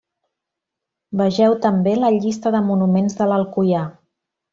[1.19, 3.85] Vegeu també la llista de monuments de l'Alcoià.